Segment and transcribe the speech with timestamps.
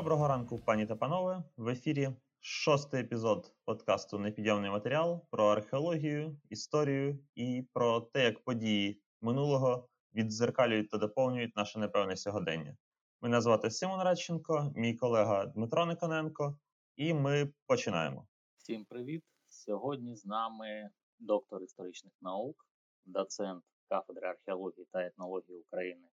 [0.00, 1.42] Доброго ранку, пані та панове.
[1.56, 2.10] В ефірі
[2.40, 10.90] шостий епізод подкасту Непідйомний матеріал про археологію, історію і про те, як події минулого віддзеркалюють
[10.90, 12.76] та доповнюють наше непевне сьогодення.
[13.20, 16.58] Мене звати Симон Радченко, мій колега Дмитро Никоненко,
[16.96, 18.26] і ми починаємо.
[18.56, 19.24] Всім привіт!
[19.48, 22.66] Сьогодні з нами доктор історичних наук,
[23.04, 26.08] доцент кафедри археології та етнології України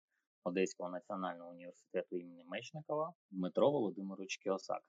[0.45, 4.83] Одеського національного університету імені Мечникова Дмитро Володимирович Кіосак.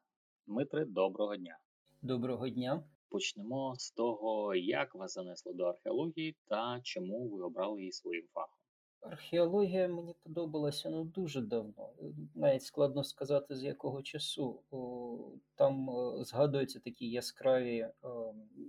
[0.47, 1.59] Дмитре, доброго дня.
[2.03, 2.83] Доброго дня.
[3.09, 8.59] Почнемо з того, як вас занесло до археології та чому ви обрали її своїм фахом.
[9.01, 11.91] Археологія мені подобалася ну дуже давно.
[12.35, 14.63] Навіть складно сказати, з якого часу.
[15.55, 17.93] Там е, згадуються такі яскраві, е,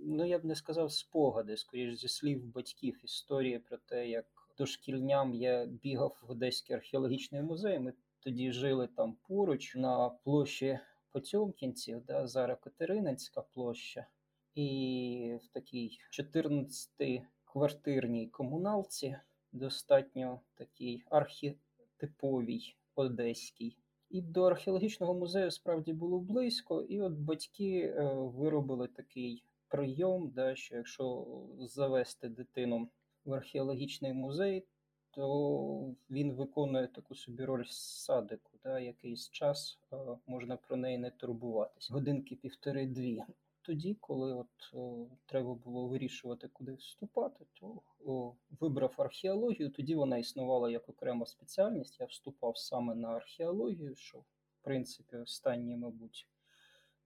[0.06, 4.26] ну я б не сказав спогади, скоріш зі слів батьків, історії про те, як
[4.58, 7.78] дошкільням я бігав в Одеський археологічний музей.
[7.78, 10.78] Ми тоді жили там поруч на площі
[11.12, 14.06] Потьомкінців, да, зараз Катерининська площа,
[14.54, 19.16] і в такій 14-квартирній комуналці,
[19.52, 23.76] достатньо такій архетиповій одеській.
[24.10, 30.54] І до археологічного музею справді було близько, і от батьки е, виробили такий прийом, да,
[30.54, 31.26] що якщо
[31.58, 32.88] завести дитину
[33.28, 34.66] в археологічний музей,
[35.10, 38.50] то він виконує таку собі роль садику.
[38.64, 41.90] Да, Якийсь час е, можна про неї не турбуватись.
[41.90, 43.22] Годинки півтори-дві.
[43.62, 49.70] Тоді, коли от о, треба було вирішувати, куди вступати, то о, вибрав археологію.
[49.70, 52.00] Тоді вона існувала як окрема спеціальність.
[52.00, 54.24] Я вступав саме на археологію, що в
[54.62, 56.28] принципі останні, мабуть,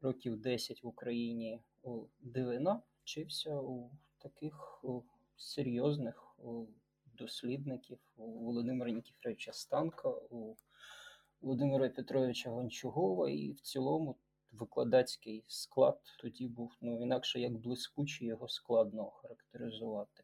[0.00, 4.84] років 10 в Україні о, дивина вчився у таких
[5.36, 6.36] серйозних
[7.04, 10.56] дослідників у Володимира Нікіфоровича Станка, у
[11.40, 14.18] Володимира Петровича Гончугова, і в цілому
[14.52, 20.22] викладацький склад тоді був ну інакше як блискучий, його складно характеризувати.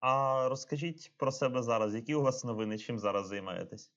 [0.00, 3.92] А розкажіть про себе зараз, які у вас новини, чим зараз займаєтесь?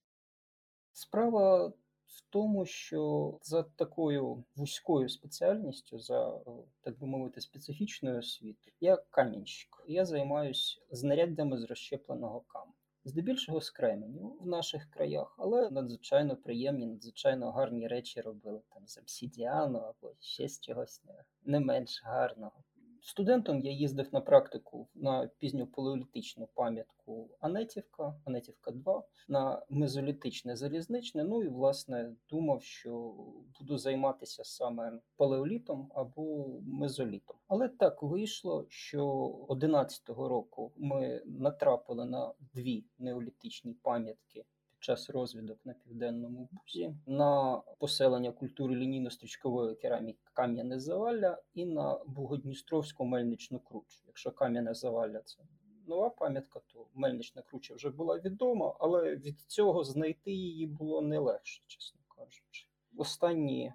[0.91, 1.73] Справа
[2.07, 6.39] в тому, що за такою вузькою спеціальністю, за
[6.81, 9.83] так би мовити, специфічною освітою, я камінщик.
[9.87, 12.73] Я займаюся знаряддями з розщепленого каменю.
[13.03, 18.97] Здебільшого з кременю в наших краях, але надзвичайно приємні, надзвичайно гарні речі робили там з
[18.97, 21.01] обсідіану або ще з чогось
[21.43, 22.63] не менш гарного.
[23.09, 31.23] Студентом я їздив на практику на пізньопалеолітичну пам'ятку Анетівка, Анетівка 2, на мезолітичне залізничне.
[31.23, 33.15] Ну і власне думав, що
[33.59, 37.37] буду займатися саме палеолітом або мезолітом.
[37.47, 39.05] Але так вийшло, що
[39.49, 44.45] 11-го року ми натрапили на дві неолітичні пам'ятки
[44.79, 53.05] час розвідок на південному бузі, на поселення культури лінійно-стрічкової кераміки Кам'яне Завалля і на Бугодністровську
[53.05, 53.99] мельничну кручу.
[54.07, 55.43] Якщо Кам'яне Завалля це
[55.87, 61.19] нова пам'ятка, то мельнична круча вже була відома, але від цього знайти її було не
[61.19, 62.67] легше, чесно кажучи.
[62.97, 63.73] Останні,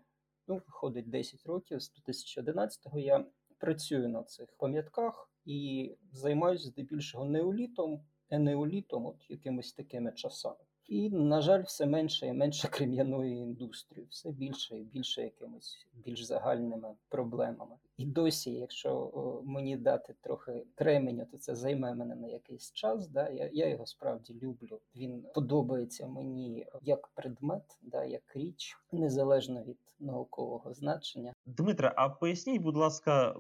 [0.48, 3.24] ну, виходить 10 років, з 2011-го я
[3.58, 10.64] працюю на цих пам'ятках і займаюся здебільшого неолітом, енеолітом, от якимись такими часами.
[10.92, 16.22] І, на жаль, все менше і менше крем'яної індустрії, все більше і більше якимись більш
[16.22, 17.76] загальними проблемами.
[17.96, 19.10] І досі, якщо
[19.44, 23.08] мені дати трохи кременю, то це займе мене на якийсь час.
[23.08, 23.28] Да?
[23.28, 24.80] Я я його справді люблю.
[24.96, 31.32] Він подобається мені як предмет, да, як річ, незалежно від наукового значення.
[31.46, 33.36] Дмитре, а поясніть, будь ласка,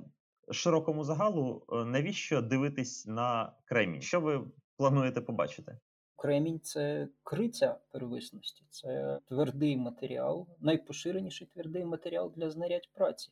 [0.50, 4.00] широкому загалу, е, навіщо дивитись на кремінь?
[4.00, 4.44] Що ви
[4.76, 5.78] плануєте побачити?
[6.22, 13.30] Кремінь це криця первисності, це твердий матеріал, найпоширеніший твердий матеріал для знарядь праці.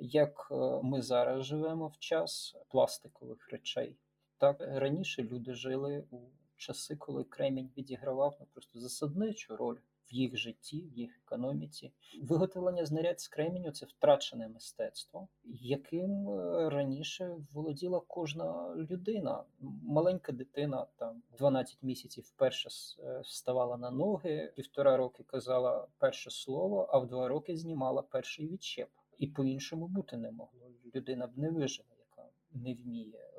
[0.00, 3.96] Як е, ми зараз живемо в час пластикових речей,
[4.38, 6.18] так раніше люди жили у
[6.56, 9.78] часи, коли кремінь відігравав ну, просто засадничу роль
[10.10, 11.92] в їх житті, в їх економіці.
[12.22, 19.44] Виготовлення знарядь з кременю це втрачене мистецтво, яким е, раніше володіла кожна людина.
[19.82, 22.68] Маленька дитина там 12 місяців вперше
[22.98, 28.48] е, вставала на ноги, півтора роки казала перше слово, а в два роки знімала перший
[28.48, 28.88] відчеп.
[29.18, 30.70] І по-іншому бути не могло.
[30.94, 33.31] Людина б не вижила, яка не вміє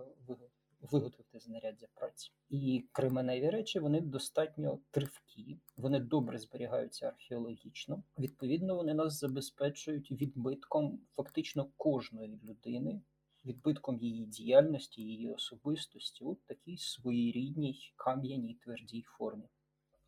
[0.91, 2.31] виготовити знаряддя праці.
[2.49, 8.03] І кременеві речі вони достатньо тривкі, вони добре зберігаються археологічно.
[8.19, 13.01] Відповідно, вони нас забезпечують відбитком фактично кожної людини,
[13.45, 19.49] відбитком її діяльності, її особистості у такій своєрідній кам'яній твердій формі.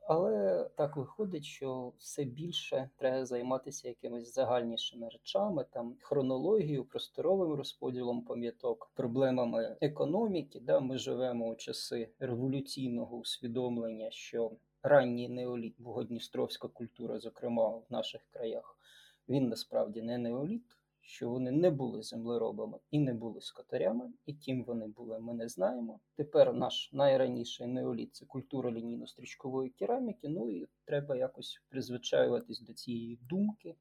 [0.07, 8.21] Але так виходить, що все більше треба займатися якимись загальнішими речами, там хронологією, просторовим розподілом
[8.21, 10.59] пам'яток, проблемами економіки.
[10.59, 14.51] Да, Ми живемо у часи революційного усвідомлення, що
[14.83, 18.77] ранній неоліт, богодністровська культура, зокрема в наших краях,
[19.29, 24.63] він насправді не неоліт що вони не були землеробами і не були скотарями, і ким
[24.63, 25.99] вони були, ми не знаємо.
[26.15, 30.29] Тепер наш найраніший неоліт це культура лінійно-стрічкової кераміки.
[30.29, 33.75] Ну і треба якось призвичаюватись до цієї думки,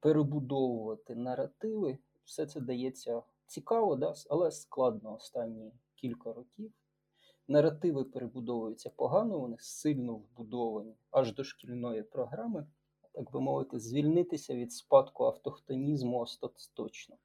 [0.00, 1.98] перебудовувати наративи.
[2.24, 4.14] Все це дається цікаво, да?
[4.30, 6.72] але складно останні кілька років.
[7.48, 12.66] Наративи перебудовуються погано, вони сильно вбудовані аж до шкільної програми
[13.12, 17.16] так би мовити, звільнитися від спадку автохтонізму остаточно.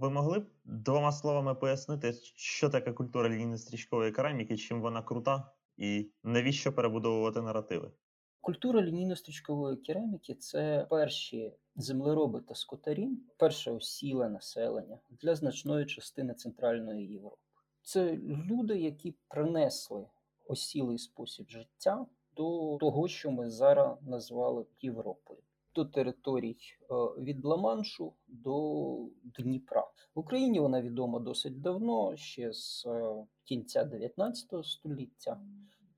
[0.00, 6.10] Ви могли б двома словами пояснити, що таке культура лінійно-стрічкової кераміки, чим вона крута, і
[6.22, 7.92] навіщо перебудовувати наративи?
[8.40, 17.06] Культура лінійно-стрічкової кераміки це перші землероби та скотарі, перше осіле населення для значної частини Центральної
[17.06, 17.43] Європи.
[17.84, 20.06] Це люди, які принесли
[20.46, 25.40] осілий спосіб життя до того, що ми зараз назвали Європою.
[25.74, 26.56] До територій
[26.90, 28.96] е, від Ла-Маншу до
[29.38, 35.40] Дніпра в Україні вона відома досить давно, ще з е, кінця 19 століття.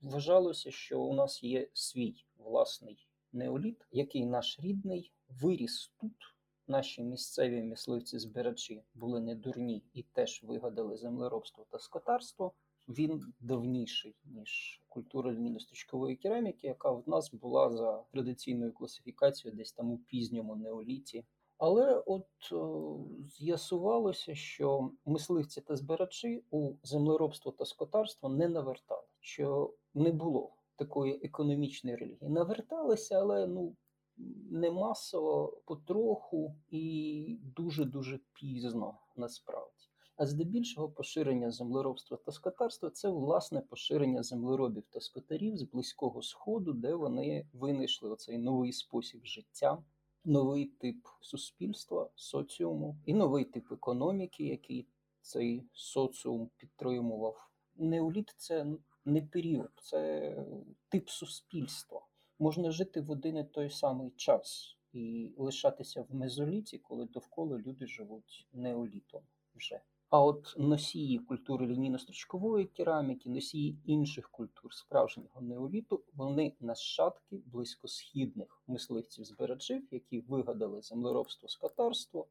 [0.03, 6.36] Вважалося, що у нас є свій власний неоліт, який наш рідний виріс тут.
[6.69, 12.53] Наші місцеві мисливці-збирачі були не дурні і теж вигадали землеробство та скотарство.
[12.89, 19.91] Він давніший ніж культура льміносточкової кераміки, яка в нас була за традиційною класифікацією, десь там
[19.91, 21.25] у пізньому неоліті.
[21.59, 22.27] Але от
[23.39, 31.21] з'ясувалося, що мисливці та збирачі у землеробство та скотарство не навертали, що не було такої
[31.23, 32.31] економічної релігії.
[32.31, 33.77] Наверталися, але ну
[34.51, 39.73] не масово, потроху і дуже-дуже пізно насправді.
[40.17, 46.73] А здебільшого поширення землеробства та скотарства це власне поширення землеробів та скотарів з близького сходу,
[46.73, 49.85] де вони винайшли оцей новий спосіб життя,
[50.25, 54.89] новий тип суспільства, соціуму і новий тип економіки, який
[55.21, 57.51] цей соціум підтримував.
[57.77, 58.67] Неоліт це
[59.05, 60.35] не період, це
[60.89, 62.07] тип суспільства
[62.39, 67.87] можна жити в один і той самий час і лишатися в мезоліті, коли довкола люди
[67.87, 69.23] живуть неолітом
[69.55, 69.81] вже.
[70.11, 79.83] А от носії культури лінійно-стрічкової кераміки, носії інших культур справжнього неоліту, вони нащадки близькосхідних мисливців-збирачів,
[79.91, 82.29] які вигадали землеробство скотарство,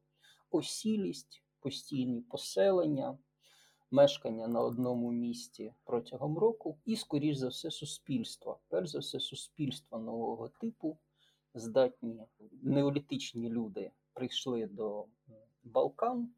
[0.50, 3.18] осілість, постійні поселення,
[3.90, 8.58] мешкання на одному місці протягом року, і, скоріш за все, суспільства.
[8.68, 10.98] Перш за все, суспільства нового типу,
[11.54, 12.22] здатні
[12.62, 15.04] неолітичні люди прийшли до
[15.64, 16.30] Балкан,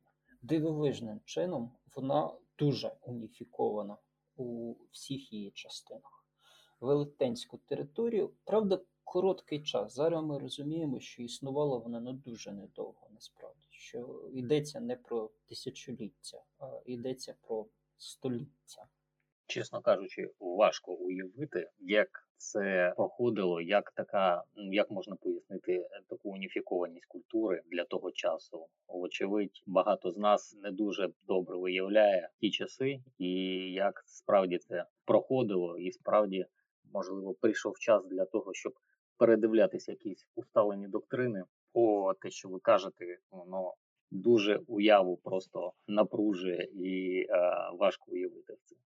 [0.43, 3.97] Дивовижним чином вона дуже уніфікована
[4.37, 6.18] у всіх її частинах
[6.81, 8.31] велетенську територію.
[8.45, 9.95] Правда, короткий час.
[9.95, 13.67] Зараз ми розуміємо, що існувало воно ну, дуже недовго, насправді.
[13.71, 17.67] Що йдеться не про тисячоліття, а йдеться про
[17.99, 18.89] століття.
[19.47, 27.63] Чесно кажучи, важко уявити, як це проходило, як така, як можна пояснити таку уніфікованість культури
[27.67, 28.67] для того часу.
[28.89, 33.31] Вочевидь, багато з нас не дуже добре виявляє ті часи, і
[33.73, 36.47] як справді це проходило, і справді
[36.93, 38.73] можливо прийшов час для того, щоб
[39.17, 41.45] передивлятися якісь усталені доктрини.
[41.73, 43.75] О, те, що ви кажете, воно
[44.11, 47.37] дуже уяву просто напружує і е,
[47.79, 48.77] важко уявити в це.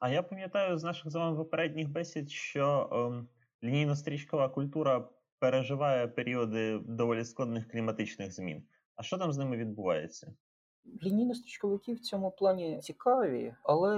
[0.00, 3.28] А я пам'ятаю з наших з вами попередніх бесід, що ем,
[3.62, 8.62] лінійно-стрічкова культура переживає періоди доволі складних кліматичних змін.
[8.96, 10.34] А що там з ними відбувається?
[11.02, 13.96] Лінійно-стрічковики в цьому плані цікаві, але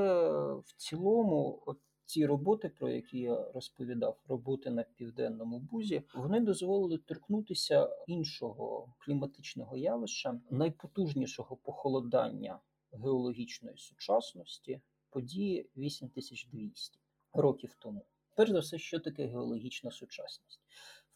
[0.54, 1.62] в цілому,
[2.04, 9.76] ці роботи, про які я розповідав, роботи на південному бузі, вони дозволили торкнутися іншого кліматичного
[9.76, 12.58] явища, найпотужнішого похолодання
[12.92, 14.80] геологічної сучасності
[15.10, 16.98] події 8200
[17.32, 18.06] років тому.
[18.36, 20.60] Перш за все, що таке геологічна сучасність?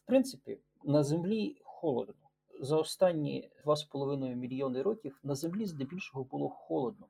[0.03, 2.22] В принципі, на землі холодно.
[2.59, 7.07] За останні 2,5 мільйони років на землі здебільшого було холодно.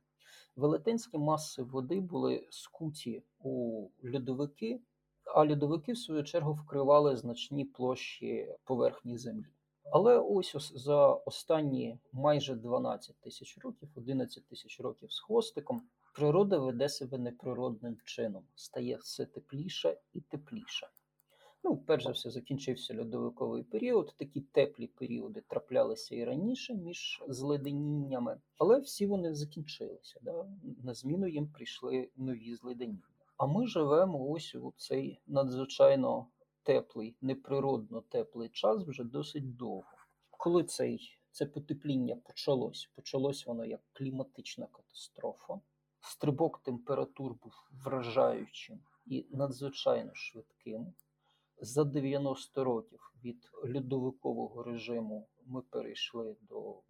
[0.56, 4.82] Велетенські маси води були скуті у льодовики,
[5.36, 9.46] а льодовики, в свою чергу, вкривали значні площі поверхні землі.
[9.92, 15.82] Але ось за останні майже 12 тисяч років, 11 тисяч років з хвостиком,
[16.16, 20.88] природа веде себе неприродним чином, стає все тепліше і тепліше.
[21.65, 24.13] Ну, перш за все, закінчився льодовиковий період.
[24.17, 30.20] Такі теплі періоди траплялися і раніше між зледеніннями, але всі вони закінчилися.
[30.22, 30.48] Да?
[30.84, 33.08] На зміну їм прийшли нові зледеніння.
[33.38, 36.27] А ми живемо ось у цей надзвичайно
[36.63, 39.98] теплий, неприродно теплий час вже досить довго.
[40.32, 45.60] Коли цей, це потепління почалось, почалось воно як кліматична катастрофа.
[46.01, 50.93] Стрибок температур був вражаючим і надзвичайно швидким.
[51.65, 56.82] За 90 років від льодовикового режиму ми перейшли до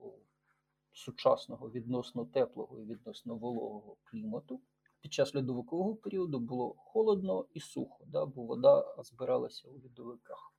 [0.91, 4.61] сучасного відносно теплого і відносно вологого клімату.
[5.01, 10.53] Під час льодовикового періоду було холодно і сухо, да, бо вода збиралася у льодовиках.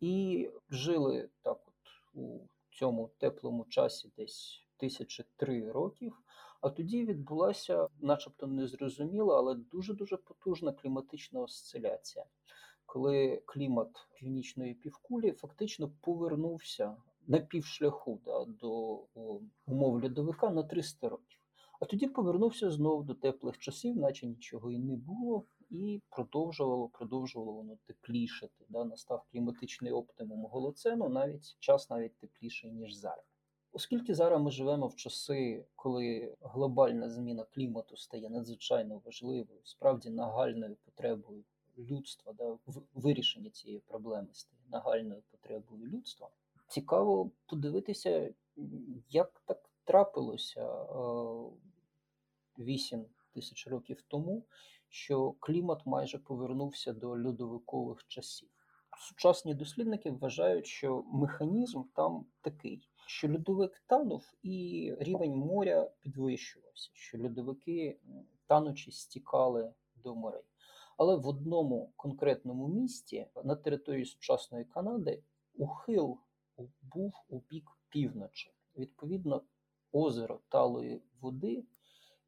[0.00, 6.22] І жили так от у цьому теплому часі десь тисячі три років.
[6.60, 12.24] А тоді відбулася, начебто незрозуміла, але дуже-дуже потужна кліматична осциляція,
[12.92, 16.96] коли клімат північної півкулі фактично повернувся
[17.26, 19.00] на півшляху да, до
[19.66, 21.40] умов льодовика на 300 років.
[21.80, 27.52] А тоді повернувся знову до теплих часів, наче нічого і не було, і продовжувало, продовжувало
[27.52, 28.64] воно теплішати.
[28.68, 28.84] Да?
[28.84, 33.24] Настав кліматичний оптимум голоцену, навіть час навіть тепліший, ніж зараз.
[33.72, 40.76] Оскільки зараз ми живемо в часи, коли глобальна зміна клімату стає надзвичайно важливою, справді нагальною
[40.84, 41.44] потребою
[41.78, 46.28] людства, да, в вирішенні цієї проблеми стає нагальною потребою людства,
[46.68, 48.34] цікаво подивитися,
[49.10, 50.86] як так трапилося
[52.58, 54.44] 8 тисяч років тому,
[54.88, 58.48] що клімат майже повернувся до льодовикових часів.
[58.98, 67.18] Сучасні дослідники вважають, що механізм там такий що льодовик танув і рівень моря підвищувався, що
[67.18, 67.98] льодовики
[68.46, 70.42] танучі стікали до морей.
[71.02, 75.22] Але в одному конкретному місті на території сучасної Канади
[75.54, 76.18] ухил
[76.82, 78.54] був у бік півночі.
[78.76, 79.42] Відповідно,
[79.92, 81.64] озеро талої води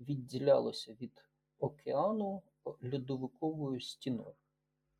[0.01, 1.25] відділялося від
[1.59, 2.43] океану
[2.95, 4.35] льодовиковою стіною.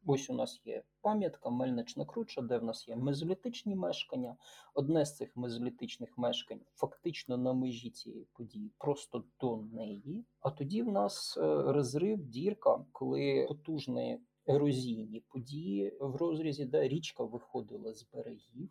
[0.07, 4.37] Ось у нас є пам'ятка Мельнична Круча, де в нас є мезолітичні мешкання.
[4.75, 10.25] Одне з цих мезолітичних мешкань фактично на межі цієї події, просто до неї.
[10.41, 11.41] А тоді в нас е,
[11.73, 18.71] розрив, дірка, коли потужні ерозійні події в розрізі, де річка виходила з берегів.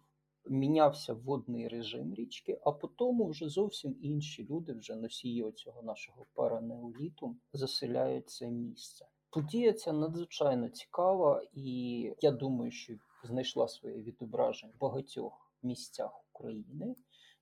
[0.49, 7.35] Мінявся водний режим річки, а потім вже зовсім інші люди, вже носії цього нашого паранеоліту,
[7.53, 9.05] заселяють це місце.
[9.33, 16.95] Подія ця надзвичайно цікава, і я думаю, що знайшла своє відображення в багатьох місцях України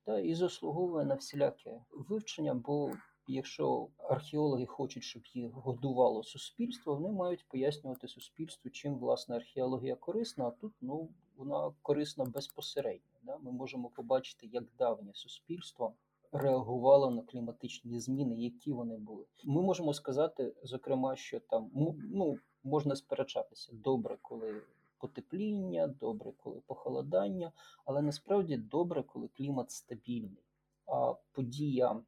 [0.03, 2.53] та і заслуговує на всіляке вивчення.
[2.53, 2.91] Бо
[3.27, 10.47] якщо археологи хочуть, щоб їх годувало суспільство, вони мають пояснювати суспільству, чим власне археологія корисна.
[10.47, 13.19] А тут ну вона корисна безпосередньо.
[13.23, 13.37] Да?
[13.37, 15.93] Ми можемо побачити, як давнє суспільство
[16.31, 19.25] реагувало на кліматичні зміни, які вони були.
[19.43, 21.71] Ми можемо сказати, зокрема, що там
[22.13, 24.61] ну можна сперечатися добре, коли
[24.97, 27.51] потепління, добре, коли похолодання,
[27.85, 30.43] але насправді добре, коли клімат стабільний.
[30.85, 32.01] А подія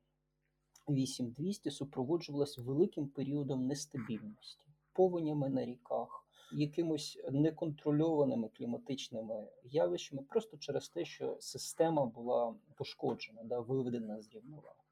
[0.89, 6.22] 8200 супроводжувалась великим періодом нестабільності, повенями на ріках
[6.53, 14.82] якимось неконтрольованими кліматичними явищами, просто через те, що система була пошкоджена, да, виведена з рівноваги.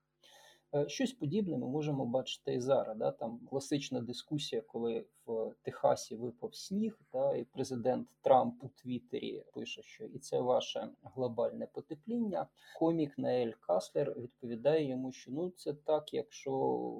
[0.75, 2.97] Е, щось подібне ми можемо бачити і зараз.
[2.97, 3.11] Да?
[3.11, 9.83] Там класична дискусія, коли в Техасі випав сніг, да, і президент Трамп у Твіттері пише,
[9.83, 12.47] що і це ваше глобальне потепління.
[12.79, 16.91] Комік Наель Каслер відповідає йому, що ну це так, якщо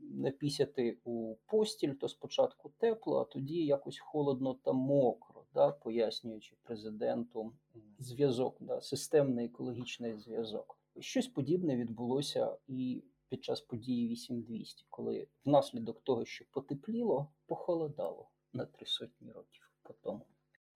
[0.00, 7.52] напісяти у постіль, то спочатку тепло, а тоді якось холодно та мокро, да, пояснюючи президенту
[7.98, 10.78] зв'язок, да, системний екологічний зв'язок.
[11.00, 18.66] Щось подібне відбулося і під час події 8200, коли внаслідок того, що потепліло, похолодало на
[18.66, 20.26] три сотні років по тому.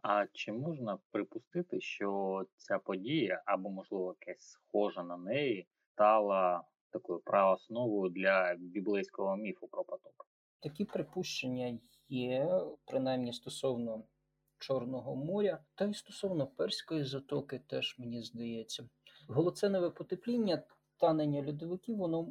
[0.02, 7.20] А чи можна припустити, що ця подія або, можливо, якась схожа на неї стала такою
[7.20, 10.12] праосновою для біблейського міфу про потоп?
[10.60, 11.78] Такі припущення
[12.08, 14.04] є, принаймні стосовно
[14.58, 18.88] Чорного моря, та й стосовно перської затоки, теж мені здається.
[19.28, 20.62] Голоценове потепління
[21.02, 22.28] танення льодовиків воно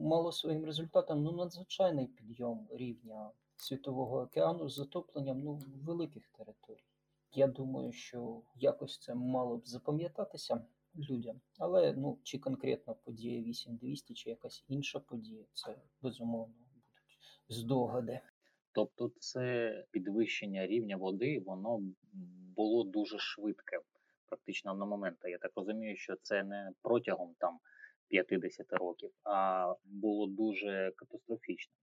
[0.00, 6.84] мало своїм результатом ну, надзвичайний підйом рівня світового океану з затопленням ну, великих територій.
[7.32, 10.64] Я думаю, що якось це мало б запам'ятатися
[11.10, 18.20] людям, але ну, чи конкретно подія 8200, чи якась інша подія, це безумовно будуть здогади.
[18.72, 21.80] Тобто, це підвищення рівня води, воно
[22.56, 23.80] було дуже швидке,
[24.26, 25.16] практично на момент.
[25.24, 27.58] Я так розумію, що це не протягом там
[28.08, 31.74] 50 років, а було дуже катастрофічно.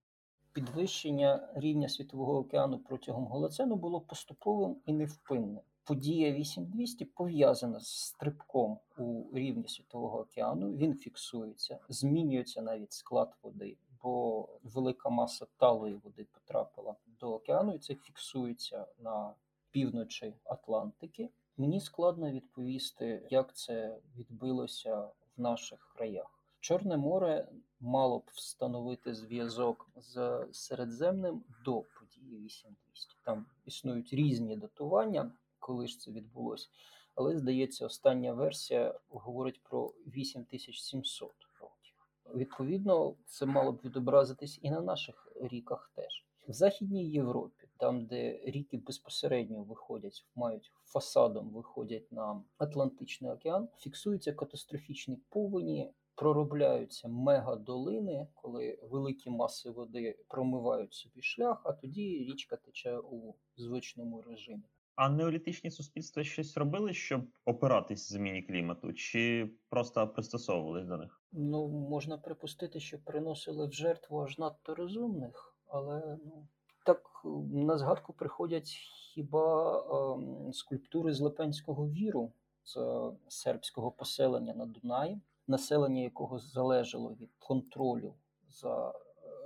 [0.52, 5.60] Підвищення рівня світового океану протягом голоцену було поступовим і невпинним.
[5.84, 10.76] Подія 8200 пов'язана з стрибком у рівні світового океану.
[10.76, 17.78] Він фіксується, змінюється навіть склад води, бо велика маса талої води потрапила до океану, і
[17.78, 19.34] це фіксується на
[19.70, 21.30] півночі Атлантики.
[21.56, 26.40] Мені складно відповісти, як це відбилося в наших краях.
[26.60, 27.48] Чорне море
[27.80, 33.16] мало б встановити зв'язок з Середземним до події 8200.
[33.24, 36.68] Там існують різні датування, коли ж це відбулося.
[37.14, 41.94] Але, здається, остання версія говорить про 8700 років.
[42.34, 46.24] Відповідно, це мало б відобразитись і на наших ріках теж.
[46.48, 54.32] В Західній Європі, там, де ріки безпосередньо виходять, мають фасадом виходять на Атлантичний океан, фіксуються
[54.32, 62.98] катастрофічні повені, проробляються мегадолини, коли великі маси води промивають собі шлях, а тоді річка тече
[62.98, 64.62] у звичному режимі.
[64.94, 71.22] А неолітичні суспільства щось робили, щоб опиратись зміні клімату, чи просто пристосовувались до них?
[71.32, 76.48] Ну можна припустити, що приносили в жертву аж надто розумних але ну,
[76.86, 77.20] так
[77.52, 82.32] на згадку приходять хіба е, скульптури з Липенського віру,
[82.64, 88.14] з сербського поселення на Дунаї, населення якого залежало від контролю
[88.48, 88.94] за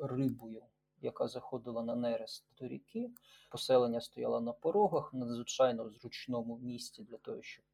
[0.02, 0.62] рибою,
[1.00, 3.10] яка заходила на нерест до ріки.
[3.50, 7.64] Поселення стояло на порогах, надзвичайно зручному місці для того, щоб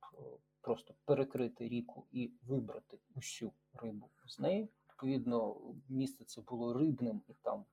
[0.61, 4.69] просто перекрити ріку і вибрати усю рибу з неї.
[4.97, 5.57] Відповідно,
[5.89, 7.65] місце це було рибним, і там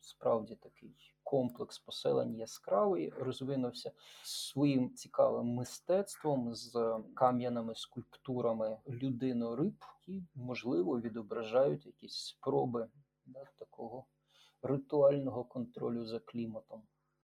[0.00, 11.00] справді такий комплекс поселень яскравий, розвинувся своїм цікавим мистецтвом з кам'яними скульптурами людино-риб, які, можливо,
[11.00, 12.88] відображають якісь спроби
[13.26, 14.06] да, такого
[14.62, 16.82] ритуального контролю за кліматом.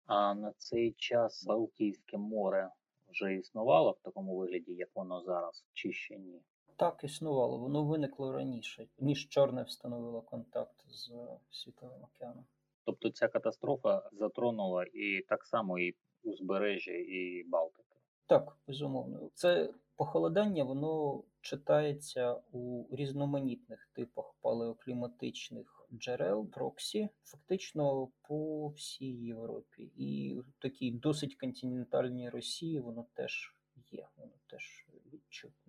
[0.06, 2.70] А на цей час Балтійське море
[3.08, 6.42] вже існувало в такому вигляді, як воно зараз, чи ще ні?
[6.76, 11.12] Так, існувало, воно виникло раніше, ніж Чорне встановило контакт з
[11.50, 12.44] Світовим океаном.
[12.84, 17.96] Тобто ця катастрофа затронула і так само і узбережжя, і Балтики.
[18.26, 19.30] Так, безумовно.
[19.34, 29.82] Це похолодання, воно читається у різноманітних типах палеокліматичних джерел, проксі, фактично по всій Європі.
[29.82, 33.54] І в такій досить континентальній Росії воно теж
[33.90, 35.63] є, воно теж відчутне.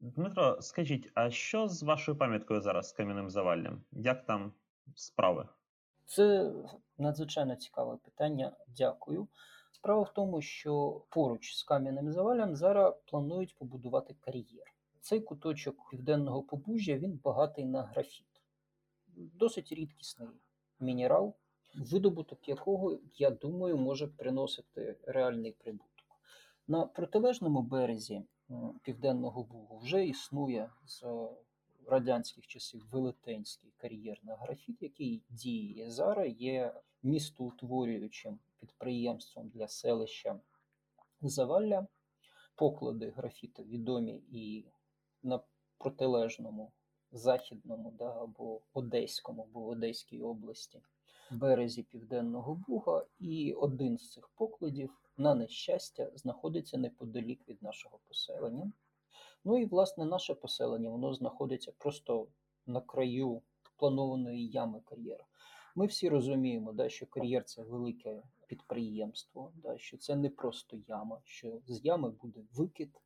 [0.00, 3.82] Дмитро, скажіть, а що з вашою пам'яткою зараз з кам'яним заваллям?
[3.92, 4.52] Як там
[4.94, 5.48] справи?
[6.04, 6.52] Це
[6.98, 8.56] надзвичайно цікаве питання.
[8.68, 9.28] Дякую.
[9.72, 14.74] Справа в тому, що поруч з кам'яним завалям зараз планують побудувати кар'єр.
[15.00, 18.42] Цей куточок південного побужжя він багатий на графіт,
[19.16, 20.28] досить рідкісний
[20.80, 21.34] мінерал,
[21.74, 26.06] видобуток якого, я думаю, може приносити реальний прибуток.
[26.68, 28.22] На протилежному березі
[28.82, 31.04] Південного Бугу вже існує з
[31.86, 40.40] радянських часів велетенський кар'єр на графіт, який діє зараз, є містоутворюючим підприємством для селища
[41.20, 41.86] Завалля.
[42.54, 44.64] Поклади графіту відомі і
[45.22, 45.40] на
[45.78, 46.72] протилежному
[47.12, 50.82] західному да, або Одеському, або в Одеській області
[51.30, 58.72] березі Південного Буга, і один з цих покладів, на нещастя, знаходиться неподалік від нашого поселення.
[59.44, 62.26] Ну і власне наше поселення воно знаходиться просто
[62.66, 63.42] на краю
[63.76, 65.24] планованої ями кар'єра.
[65.74, 71.20] Ми всі розуміємо, да, що кар'єр це велике підприємство, да, що це не просто яма,
[71.24, 73.00] що з ями буде викид.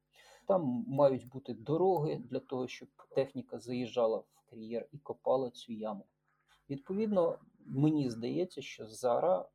[0.47, 6.07] Там мають бути дороги для того, щоб техніка заїжджала в кар'єр і копала цю яму.
[6.71, 7.39] Відповідно,
[7.71, 9.47] мені здається, що зараз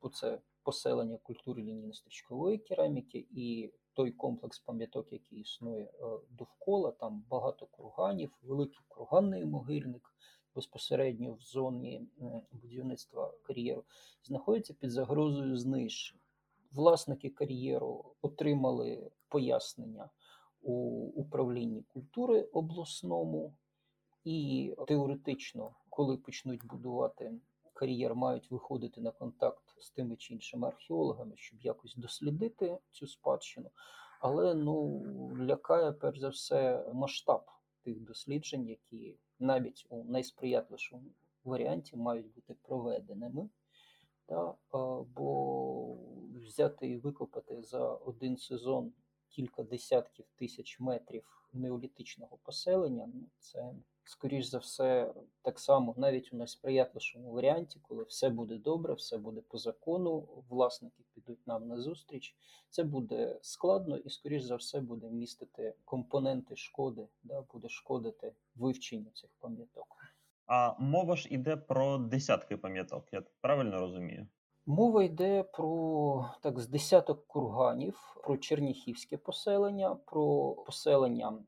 [0.00, 5.90] оце поселення культури лінійно-стрічкової кераміки і той комплекс пам'яток, який існує е,
[6.30, 10.14] довкола, там багато курганів, великий курганний могильник
[10.54, 12.08] безпосередньо в зоні
[12.52, 13.84] будівництва кар'єру,
[14.22, 16.20] знаходиться під загрозою знищення.
[16.72, 20.10] Власники кар'єру отримали пояснення
[20.62, 20.72] у
[21.14, 23.54] управлінні культури обласному,
[24.24, 27.32] і теоретично, коли почнуть будувати
[27.74, 33.70] кар'єр, мають виходити на контакт з тими чи іншими археологами, щоб якось дослідити цю спадщину.
[34.20, 35.02] Але ну
[35.40, 37.44] лякає перш за все масштаб
[37.82, 41.10] тих досліджень, які навіть у найсприятливішому
[41.44, 43.48] варіанті мають бути проведеними.
[44.26, 44.54] Та,
[45.14, 45.96] Бо
[46.34, 48.92] взяти і викопати за один сезон
[49.28, 53.72] кілька десятків тисяч метрів неолітичного поселення, ну це
[54.04, 59.40] скоріш за все, так само навіть у найсприятливішому варіанті, коли все буде добре, все буде
[59.40, 62.36] по закону, власники підуть нам на зустріч.
[62.70, 69.10] Це буде складно і, скоріш за все, буде містити компоненти шкоди, да, буде шкодити вивченню
[69.14, 69.96] цих пам'яток.
[70.46, 74.26] А мова ж іде про десятки пам'яток, я правильно розумію?
[74.66, 81.38] Мова йде про так з десяток курганів, про черніхівське поселення, про поселення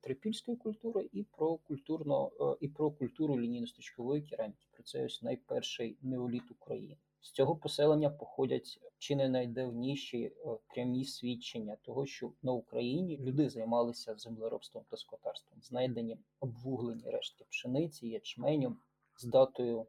[0.00, 4.66] трипільської культури і про культурно е, і про культуру лінійно-стрічкової кераміки.
[4.72, 6.96] Про це ось найперший неоліт України.
[7.20, 10.32] З цього поселення походять чи не найдавніші е,
[10.66, 18.08] прямі свідчення того, що на Україні люди займалися землеробством та скотарством, знайдені обвуглені рештки пшениці,
[18.08, 18.76] ячменю
[19.16, 19.86] з датою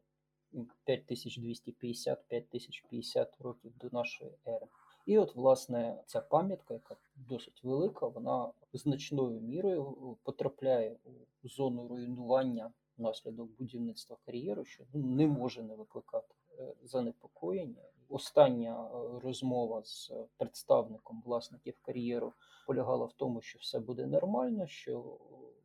[0.87, 4.67] 5250-5050 років до нашої ери.
[5.05, 10.95] І от, власне, ця пам'ятка, яка досить велика, вона значною мірою потрапляє
[11.43, 17.81] у зону руйнування внаслідок будівництва кар'єру, що ну, не може не викликати е, занепокоєння.
[18.09, 22.33] Остання е, розмова з представником власників кар'єру
[22.67, 25.17] полягала в тому, що все буде нормально, що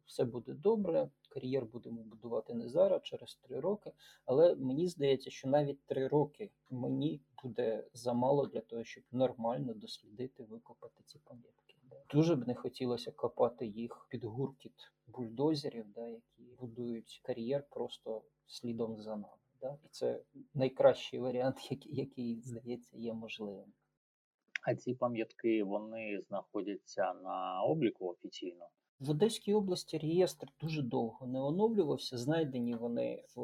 [0.06, 3.92] все буде добре, кар'єр будемо будувати не зараз, через три роки.
[4.24, 10.42] Але мені здається, що навіть три роки мені буде замало для того, щоб нормально дослідити,
[10.42, 11.74] викопати ці пам'ятки.
[12.10, 19.00] Дуже б не хотілося копати їх під гуркіт бульдозерів, да, які будують кар'єр просто слідом
[19.00, 19.36] за нами.
[19.60, 19.78] Да?
[19.84, 20.20] І це
[20.54, 23.72] найкращий варіант, який, який здається, є можливим.
[24.62, 28.68] А ці пам'ятки вони знаходяться на обліку офіційно.
[29.00, 32.18] В Одеській області реєстр дуже довго не оновлювався.
[32.18, 33.40] Знайдені вони в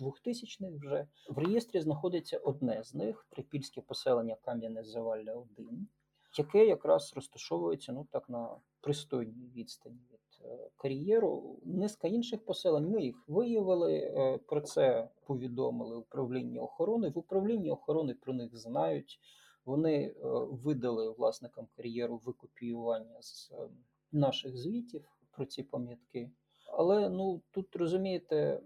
[0.00, 1.06] 2000-х вже.
[1.28, 5.88] В реєстрі знаходиться одне з них трипільське поселення Кам'яне Завалля 1,
[6.38, 11.58] яке якраз розташовується ну так на пристойній відстані від е, кар'єру.
[11.64, 13.94] Низка інших поселень ми їх виявили.
[13.94, 17.08] Е, про це повідомили управління охорони.
[17.08, 19.20] В управлінні охорони про них знають.
[19.64, 20.14] Вони е,
[20.50, 23.52] видали власникам кар'єру викопіювання з
[24.12, 26.30] наших звітів про ці пам'ятки.
[26.72, 28.60] Але ну тут розумієте,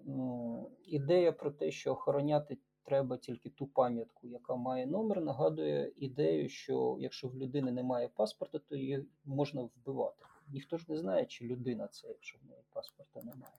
[0.87, 6.97] ідея про те, що охороняти треба тільки ту пам'ятку, яка має номер, нагадує ідею, що
[7.01, 10.25] якщо в людини немає паспорта, то її можна вбивати.
[10.49, 13.55] Ніхто ж не знає, чи людина це, якщо в неї паспорта немає.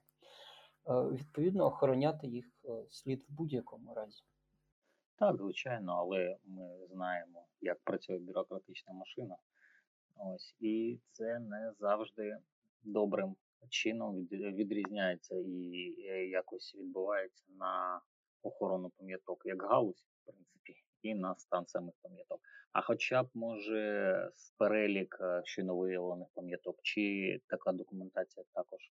[0.88, 4.22] Е, відповідно, охороняти їх е, слід в будь-якому разі.
[5.18, 9.36] Так, звичайно, але ми знаємо, як працює бюрократична машина.
[10.18, 12.36] Ось, І це не завжди
[12.82, 13.36] добрим
[13.68, 18.00] чином відрізняється і е, якось відбувається на
[18.42, 22.40] охорону пам'яток, як галузь, в принципі, і на стан самих пам'яток.
[22.72, 28.92] А хоча б може перелік е, ще нововиявлених пам'яток, чи така документація також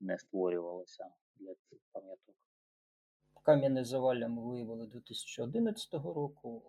[0.00, 2.34] не створювалася для цих пам'яток.
[3.42, 6.62] Кам'яне завалля ми виявили 2011 року.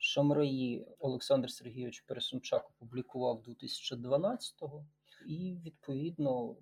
[0.00, 4.86] Шамраї Олександр Сергійович Пересунчак опублікував 2012-го,
[5.26, 6.56] і відповідно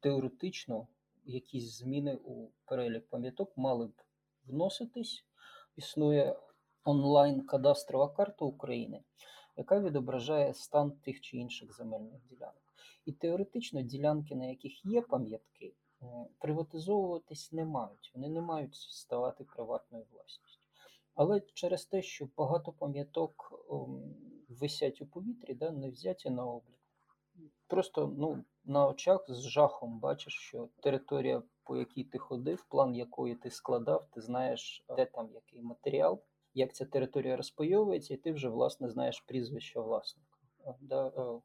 [0.00, 0.88] теоретично
[1.24, 3.92] якісь зміни у перелік пам'яток мали б
[4.46, 5.24] вноситись.
[5.76, 6.36] Існує
[6.84, 9.02] онлайн-кадастрова карта України,
[9.56, 12.74] яка відображає стан тих чи інших земельних ділянок.
[13.04, 16.06] І теоретично ділянки, на яких є пам'ятки, е,
[16.38, 20.47] приватизовуватись не мають, вони не мають ставати приватною власністю.
[21.18, 24.14] Але через те, що багато пам'яток ем,
[24.48, 26.78] висять у повітрі, да, не взяті на облік.
[27.66, 33.34] Просто ну, на очах з жахом бачиш, що територія, по якій ти ходив, план якої
[33.34, 36.22] ти складав, ти знаєш, де там який матеріал,
[36.54, 40.38] як ця територія розпайовується, і ти вже власне знаєш прізвище власника.
[40.80, 41.06] Да?
[41.06, 41.40] Е,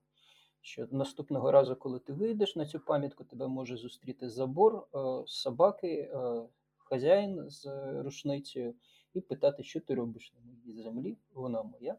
[0.62, 5.88] що наступного разу, коли ти вийдеш на цю пам'ятку, тебе може зустріти забор, е, собаки,
[5.88, 6.44] е,
[6.78, 7.66] хазяїн з
[8.02, 8.76] рушницею
[9.13, 11.97] і питати, що ти робиш на моїй землі, вона моя.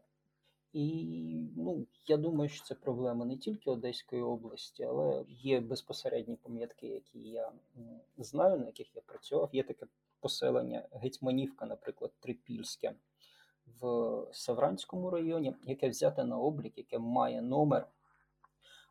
[0.73, 6.87] І ну, я думаю, що це проблема не тільки Одеської області, але є безпосередні пам'ятки,
[6.87, 7.51] які я
[8.17, 9.49] знаю, на яких я працював.
[9.53, 9.85] Є таке
[10.19, 12.95] поселення Гетьманівка, наприклад, Трипільське
[13.81, 17.87] в Савранському районі, яке взяте на облік, яке має номер,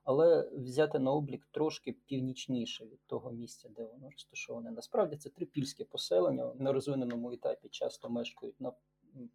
[0.05, 4.71] але взяте на облік трошки північніше від того місця, де воно розташоване.
[4.71, 8.73] Насправді це трипільське поселення на розвиненому етапі часто мешкають на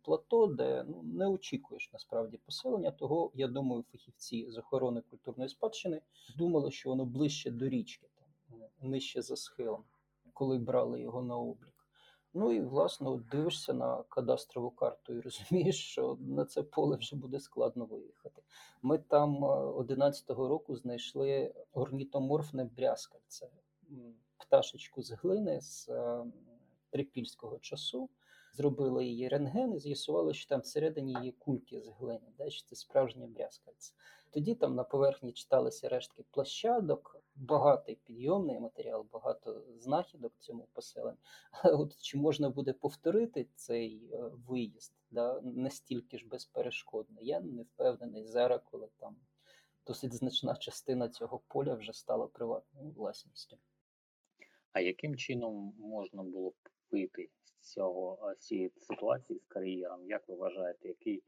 [0.02, 2.92] плато, де ну, не очікуєш насправді поселення.
[2.92, 6.02] Того, я думаю, фахівці з охорони культурної спадщини
[6.38, 9.84] думали, що воно ближче до річки, там, нижче за схилом,
[10.34, 11.79] коли брали його на облік.
[12.34, 17.15] Ну і власне от дивишся на кадастрову карту і розумієш, що на це поле вже
[17.15, 18.42] буде складно виїхати.
[18.82, 23.50] Ми там 11-го року знайшли орнітоморфне брязкальце,
[24.38, 25.89] пташечку з глини з
[26.89, 28.10] трипільського часу.
[28.54, 32.76] Зробили її рентген і з'ясували, що там всередині є кульки з глини, да, що це
[32.76, 33.94] справжнє брязкальце.
[34.32, 41.18] Тоді там на поверхні читалися рештки площадок, багатий підйомний матеріал, багато знахідок цьому поселенні.
[41.52, 47.22] Але от чи можна буде повторити цей е, виїзд да, настільки ж безперешкодно?
[47.22, 49.16] Я не впевнений зараз, коли там
[49.88, 53.58] досить значна частина цього поля вже стала приватною власністю.
[54.72, 57.30] А яким чином можна було б вийти
[57.62, 60.06] цього цієї ситуації з кар'єром?
[60.08, 61.24] Як ви вважаєте, який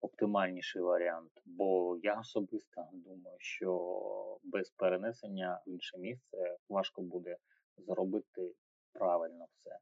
[0.00, 1.30] оптимальніший варіант?
[1.44, 7.36] Бо я особисто думаю, що без перенесення в інше місце важко буде
[7.78, 8.54] зробити
[8.92, 9.78] правильно все.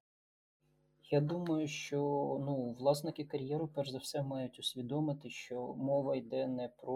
[1.11, 1.99] Я думаю, що
[2.41, 6.93] ну, власники кар'єру, перш за все, мають усвідомити, що мова йде не про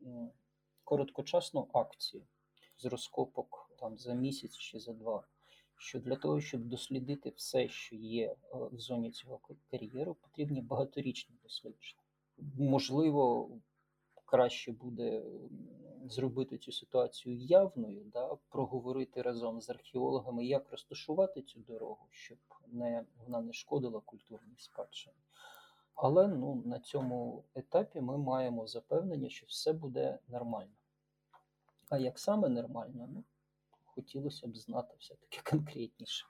[0.00, 0.32] ну,
[0.84, 2.22] короткочасну акцію
[2.76, 5.24] з розкопок там за місяць чи за два.
[5.82, 8.36] Що для того, щоб дослідити все, що є е,
[8.72, 9.40] в зоні цього
[9.70, 12.02] кар'єру, потрібні багаторічні дослідження
[12.58, 13.50] можливо,
[14.24, 15.22] краще буде
[16.04, 23.04] зробити цю ситуацію явною, да, проговорити разом з археологами, як розташувати цю дорогу, щоб не,
[23.24, 25.16] вона не шкодила культурній спадщині.
[25.94, 30.72] Але ну, на цьому етапі ми маємо запевнення, що все буде нормально.
[31.88, 33.24] А як саме нормально, ну,
[33.94, 36.26] хотілося б знати все-таки конкретніше.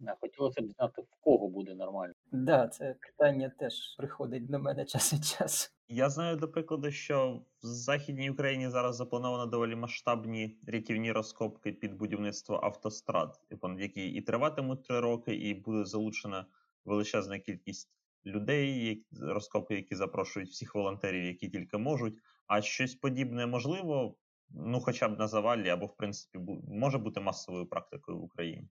[0.00, 2.14] Не, хотілося б знати, в кого буде нормально.
[2.30, 5.70] Так, да, це питання теж приходить до мене час від часу.
[5.88, 11.94] Я знаю, до прикладу, що в Західній Україні зараз заплановано доволі масштабні рятівні розкопки під
[11.94, 13.40] будівництво автострад,
[13.78, 16.46] які і триватимуть три роки, і буде залучена
[16.84, 17.90] величезна кількість
[18.26, 22.14] людей, розкопки, які запрошують всіх волонтерів, які тільки можуть.
[22.46, 24.16] А щось подібне можливо,
[24.54, 28.68] ну хоча б на завалі, або в принципі може бути масовою практикою в Україні.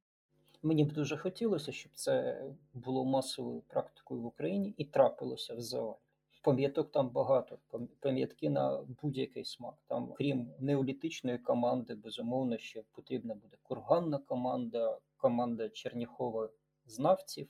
[0.63, 5.95] Мені б дуже хотілося, щоб це було масовою практикою в Україні і трапилося в завалі.
[6.41, 7.57] Пам'яток там багато,
[7.99, 9.75] пам'ятки на будь-який смак.
[9.87, 16.49] Там, крім неолітичної команди, безумовно, ще потрібна буде курганна команда, команда Черніхова
[16.85, 17.47] знавців,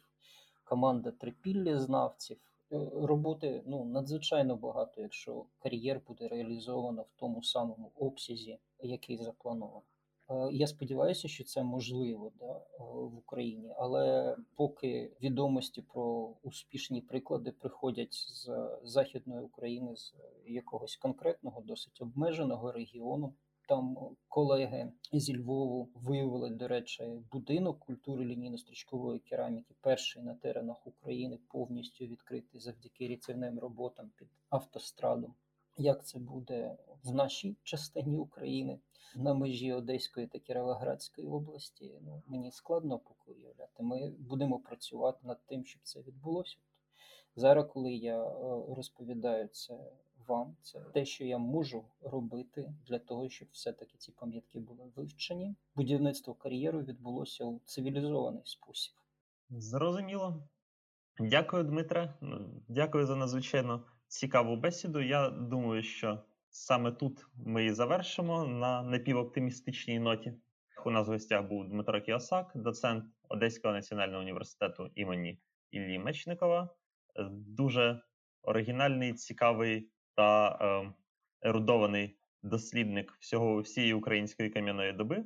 [0.64, 2.38] команда Трипіллі знавців.
[2.72, 9.82] Е, роботи ну, надзвичайно багато, якщо кар'єр буде реалізовано в тому самому обсязі, який заплановано.
[10.30, 17.02] Е, я сподіваюся, що це можливо да, е, в Україні, але поки відомості про успішні
[17.02, 18.50] приклади приходять з
[18.84, 20.14] західної України, з
[20.46, 23.34] якогось конкретного, досить обмеженого регіону,
[23.70, 31.40] там колеги зі Львову виявили, до речі, будинок культури лінійно-стрічкової кераміки, перший на теренах України,
[31.48, 35.34] повністю відкритий завдяки рятівним роботам під автострадом.
[35.78, 38.80] Як це буде в нашій частині України
[39.16, 42.00] на межі Одеської та Кіровоградської області?
[42.02, 43.84] Ну мені складно поки уявляти.
[43.84, 46.58] Ми будемо працювати над тим, щоб це відбулося.
[47.36, 48.34] Зараз, коли я е,
[48.76, 49.80] розповідаю це
[50.30, 55.56] вам, це те, що я можу робити для того, щоб все-таки ці пам'ятки були вивчені.
[55.76, 58.94] Будівництво кар'єру відбулося у цивілізований спосіб.
[59.50, 60.44] Зрозуміло.
[61.20, 62.14] Дякую, Дмитре.
[62.68, 65.02] Дякую за надзвичайно цікаву бесіду.
[65.02, 70.34] Я думаю, що саме тут ми і завершимо на напівоптимістичній ноті.
[70.86, 75.40] У нас в гостях був Дмитро Кіосак, доцент Одеського національного університету імені
[75.72, 76.70] Іллі Мечникова.
[77.32, 78.02] Дуже
[78.42, 80.94] оригінальний, цікавий та е,
[81.42, 85.24] ерудований дослідник всього всієї української кам'яної доби.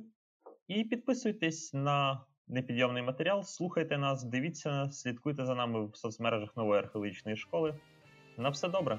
[0.68, 7.36] І підписуйтесь на непідйомний матеріал, слухайте нас, дивіться, слідкуйте за нами в соцмережах нової археологічної
[7.36, 7.74] школи.
[8.38, 8.98] На все добре!